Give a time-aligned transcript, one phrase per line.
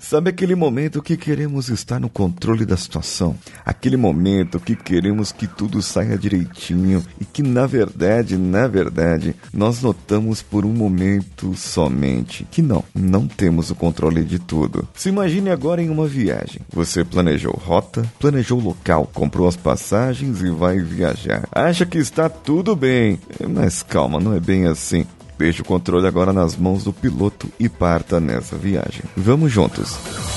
[0.00, 3.36] Sabe aquele momento que queremos estar no controle da situação?
[3.64, 9.82] Aquele momento que queremos que tudo saia direitinho e que na verdade, na verdade, nós
[9.82, 14.88] notamos por um momento somente que não, não temos o controle de tudo.
[14.94, 16.62] Se imagine agora em uma viagem.
[16.72, 21.46] Você planejou rota, planejou local, comprou as passagens e vai viajar.
[21.52, 25.04] Acha que está tudo bem, mas calma, não é bem assim.
[25.40, 29.00] Deixe o controle agora nas mãos do piloto e parta nessa viagem.
[29.16, 29.96] Vamos juntos.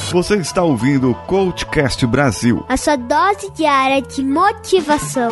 [0.09, 2.63] Você está ouvindo o Coachcast Brasil.
[2.70, 5.31] A sua dose diária de motivação.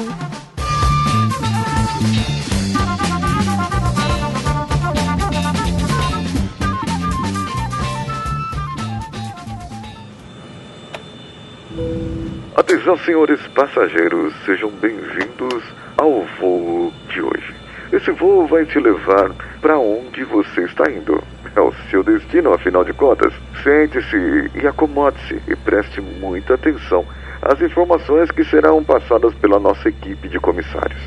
[12.58, 15.63] Atenção, senhores passageiros, sejam bem-vindos
[15.97, 17.55] ao voo de hoje.
[17.94, 21.21] Esse voo vai te levar para onde você está indo.
[21.55, 23.33] É o seu destino, afinal de contas.
[23.63, 27.05] Sente-se e acomode-se e preste muita atenção
[27.41, 31.02] às informações que serão passadas pela nossa equipe de comissários.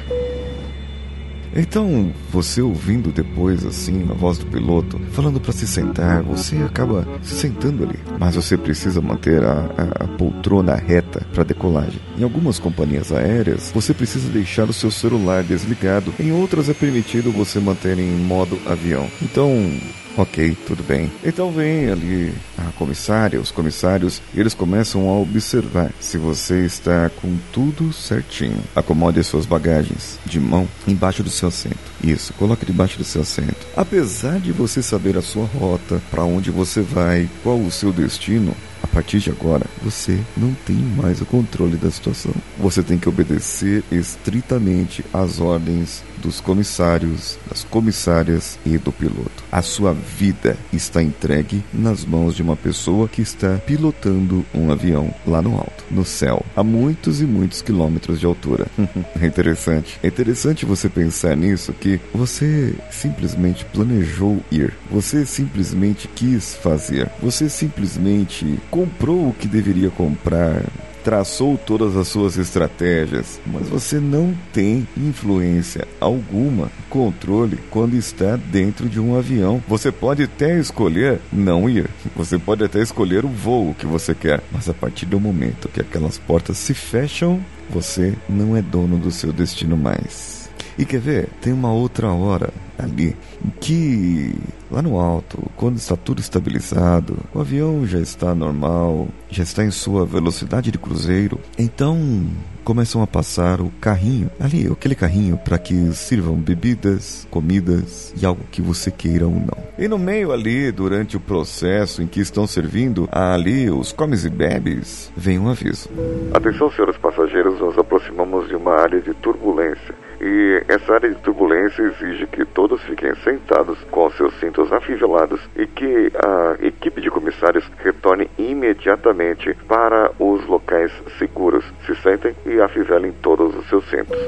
[1.54, 7.06] Então, você ouvindo depois, assim, na voz do piloto, falando para se sentar, você acaba
[7.22, 7.98] se sentando ali.
[8.18, 12.00] Mas você precisa manter a, a, a poltrona reta para decolagem.
[12.18, 16.12] Em algumas companhias aéreas, você precisa deixar o seu celular desligado.
[16.18, 19.08] Em outras, é permitido você manter em modo avião.
[19.22, 19.70] Então,
[20.16, 21.10] Ok, tudo bem.
[21.24, 27.36] Então vem ali a comissária, os comissários, eles começam a observar se você está com
[27.52, 28.62] tudo certinho.
[28.76, 31.76] Acomode as suas bagagens de mão embaixo do seu assento.
[32.02, 33.66] Isso, coloque debaixo do seu assento.
[33.76, 38.54] Apesar de você saber a sua rota, para onde você vai, qual o seu destino,
[38.84, 42.32] a partir de agora, você não tem mais o controle da situação.
[42.58, 49.44] Você tem que obedecer estritamente às ordens dos comissários, das comissárias e do piloto.
[49.52, 55.14] A sua vida está entregue nas mãos de uma pessoa que está pilotando um avião
[55.26, 58.66] lá no alto, no céu, a muitos e muitos quilômetros de altura.
[59.20, 59.98] é interessante.
[60.02, 64.72] É interessante você pensar nisso que você simplesmente planejou ir.
[64.90, 67.10] Você simplesmente quis fazer.
[67.22, 70.62] Você simplesmente comprou o que deveria comprar,
[71.04, 78.88] traçou todas as suas estratégias, mas você não tem influência alguma, controle quando está dentro
[78.88, 79.62] de um avião.
[79.68, 84.42] Você pode até escolher não ir, você pode até escolher o voo que você quer,
[84.50, 89.10] mas a partir do momento que aquelas portas se fecham, você não é dono do
[89.10, 90.43] seu destino mais.
[90.78, 91.28] E quer ver?
[91.40, 93.16] Tem uma outra hora ali
[93.60, 94.34] que
[94.70, 99.70] lá no alto, quando está tudo estabilizado, o avião já está normal, já está em
[99.70, 102.26] sua velocidade de cruzeiro, então
[102.64, 108.40] começam a passar o carrinho, ali, aquele carrinho para que sirvam bebidas, comidas e algo
[108.50, 109.64] que você queira ou não.
[109.78, 114.30] E no meio ali, durante o processo em que estão servindo ali os comes e
[114.30, 115.90] bebes, vem um aviso.
[116.32, 119.94] Atenção, senhores passageiros, nos aproximamos de uma área de turbulência.
[120.20, 125.66] E essa área de turbulência exige que todos fiquem sentados com seus cintos afivelados e
[125.66, 131.64] que a equipe de comissários retorne imediatamente para os locais seguros.
[131.86, 134.18] Se sentem e afivelem todos os seus cintos.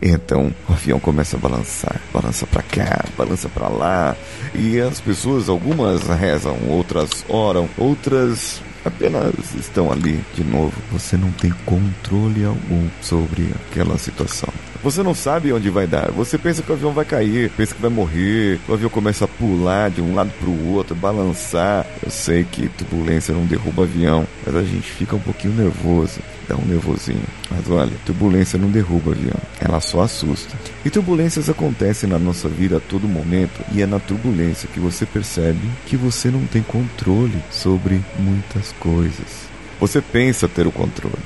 [0.00, 4.16] Então o avião começa a balançar, balança para cá, balança para lá,
[4.54, 10.72] e as pessoas, algumas rezam, outras oram, outras apenas estão ali de novo.
[10.92, 14.52] Você não tem controle algum sobre aquela situação.
[14.82, 16.10] Você não sabe onde vai dar.
[16.12, 18.58] Você pensa que o avião vai cair, pensa que vai morrer.
[18.68, 21.86] O avião começa a pular de um lado para o outro, balançar.
[22.02, 26.20] Eu sei que turbulência não derruba avião, mas a gente fica um pouquinho nervoso.
[26.48, 27.24] Dá um nervosinho.
[27.50, 30.56] Mas olha, turbulência não derruba avião, ela só assusta.
[30.84, 35.04] E turbulências acontecem na nossa vida a todo momento, e é na turbulência que você
[35.04, 39.46] percebe que você não tem controle sobre muitas coisas.
[39.80, 41.16] Você pensa ter o controle,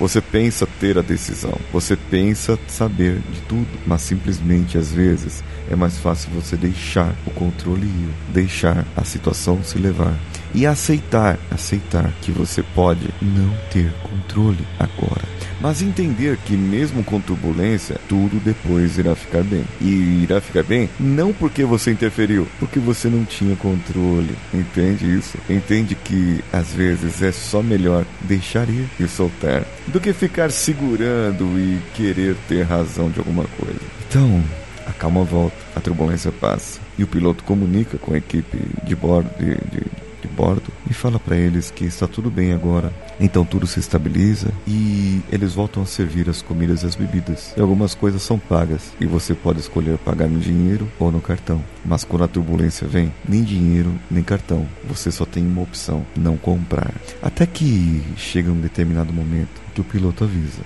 [0.00, 5.76] você pensa ter a decisão, você pensa saber de tudo, mas simplesmente às vezes é
[5.76, 10.18] mais fácil você deixar o controle ir, deixar a situação se levar
[10.54, 15.39] e aceitar, aceitar que você pode não ter controle agora.
[15.60, 19.64] Mas entender que mesmo com turbulência, tudo depois irá ficar bem.
[19.80, 24.34] E irá ficar bem não porque você interferiu, porque você não tinha controle.
[24.54, 25.36] Entende isso?
[25.48, 31.58] Entende que às vezes é só melhor deixar ir e soltar do que ficar segurando
[31.58, 33.80] e querer ter razão de alguma coisa.
[34.08, 34.42] Então,
[34.86, 39.30] a calma volta, a turbulência passa e o piloto comunica com a equipe de bordo
[39.38, 39.86] de, de
[40.20, 42.92] de bordo e fala para eles que está tudo bem agora.
[43.18, 47.54] Então tudo se estabiliza e eles voltam a servir as comidas e as bebidas.
[47.56, 51.62] E algumas coisas são pagas e você pode escolher pagar no dinheiro ou no cartão.
[51.84, 54.66] Mas quando a turbulência vem, nem dinheiro nem cartão.
[54.84, 56.94] Você só tem uma opção: não comprar.
[57.22, 60.62] Até que chega um determinado momento que o piloto avisa.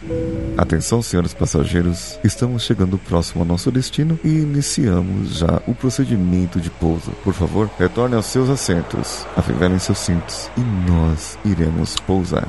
[0.56, 6.70] Atenção, senhores passageiros, estamos chegando próximo ao nosso destino e iniciamos já o procedimento de
[6.70, 7.10] pouso.
[7.22, 10.60] Por favor, retornem aos seus assentos, afivelem seus cintos e
[10.90, 12.48] nós iremos pousar.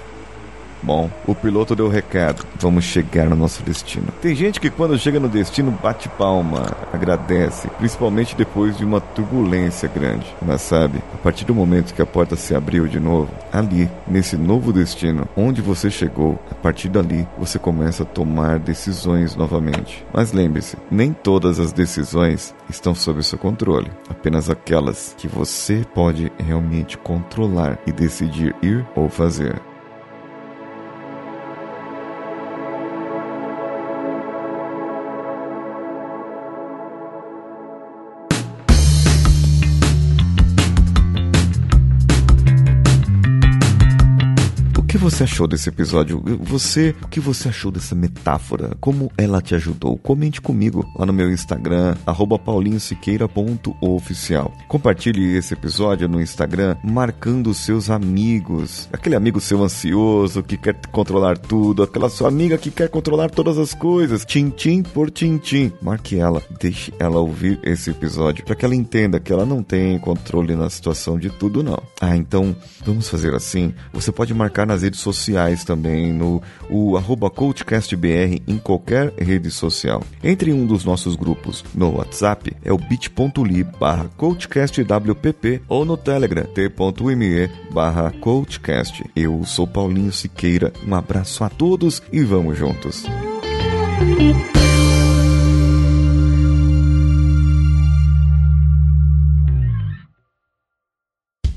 [0.82, 2.46] Bom, o piloto deu o recado.
[2.60, 4.08] Vamos chegar no nosso destino.
[4.22, 9.90] Tem gente que quando chega no destino bate palma, agradece, principalmente depois de uma turbulência
[9.90, 10.26] grande.
[10.42, 14.38] Mas sabe, a partir do momento que a porta se abriu de novo, ali, nesse
[14.38, 20.06] novo destino, onde você chegou, a partir dali você começa a tomar decisões novamente.
[20.14, 26.32] Mas lembre-se, nem todas as decisões estão sob seu controle, apenas aquelas que você pode
[26.38, 29.60] realmente controlar e decidir ir ou fazer.
[44.98, 46.22] Você achou desse episódio?
[46.42, 48.78] Você, o que você achou dessa metáfora?
[48.80, 49.98] Como ela te ajudou?
[49.98, 51.96] Comente comigo lá no meu Instagram,
[52.46, 54.54] paulinhosiqueira.oficial.
[54.68, 58.88] Compartilhe esse episódio no Instagram, marcando seus amigos.
[58.94, 63.58] Aquele amigo seu ansioso que quer controlar tudo, aquela sua amiga que quer controlar todas
[63.58, 65.72] as coisas, tintim por tintim.
[65.82, 69.98] Marque ela, deixe ela ouvir esse episódio para que ela entenda que ela não tem
[70.00, 71.82] controle na situação de tudo, não.
[72.00, 72.56] Ah, então
[72.86, 73.74] vamos fazer assim.
[73.94, 80.02] Você pode marcar nas redes sociais também, no o arroba CoachCastBR em qualquer rede social.
[80.24, 86.46] Entre um dos nossos grupos no WhatsApp, é o bit.ly barra CoachCastWPP ou no Telegram,
[86.46, 89.04] t.me barra CoachCast.
[89.16, 93.06] Eu sou Paulinho Siqueira, um abraço a todos e vamos juntos.